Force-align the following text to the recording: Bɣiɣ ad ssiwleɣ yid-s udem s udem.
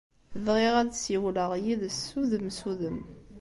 Bɣiɣ 0.45 0.75
ad 0.81 0.91
ssiwleɣ 0.95 1.51
yid-s 1.63 2.03
udem 2.21 2.47
s 2.51 2.59
udem. 2.71 2.99